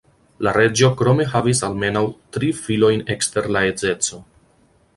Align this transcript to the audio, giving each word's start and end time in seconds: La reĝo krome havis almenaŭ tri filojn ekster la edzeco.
La 0.45 0.53
reĝo 0.55 0.87
krome 1.01 1.27
havis 1.33 1.61
almenaŭ 1.67 2.03
tri 2.37 2.49
filojn 2.63 3.05
ekster 3.17 3.51
la 3.57 3.65
edzeco. 3.75 4.23